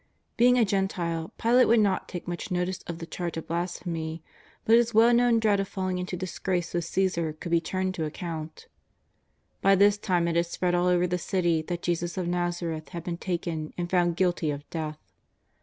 [0.35, 4.23] Being a Gentile, Pilate would not take much notice of the charge of blasphemy,
[4.65, 7.93] but his well known dread of fall ing into disgrace with Caesar could be turned
[7.93, 8.67] to account.
[9.61, 13.03] By this time it had spread all over the City that Jesus of ;N"azareth had
[13.03, 14.97] been taken and found guilty of death.